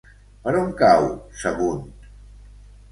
Per 0.45 0.53
on 0.61 0.71
cau 0.79 1.11
Sagunt? 1.43 1.87